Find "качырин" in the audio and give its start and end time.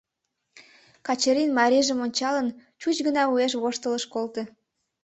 1.07-1.49